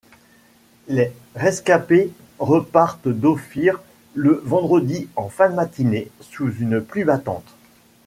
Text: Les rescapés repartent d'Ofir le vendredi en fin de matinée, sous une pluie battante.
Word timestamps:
Les 0.87 1.11
rescapés 1.35 2.11
repartent 2.39 3.07
d'Ofir 3.07 3.79
le 4.15 4.41
vendredi 4.43 5.07
en 5.15 5.29
fin 5.29 5.47
de 5.51 5.53
matinée, 5.53 6.09
sous 6.21 6.49
une 6.55 6.81
pluie 6.81 7.03
battante. 7.03 7.53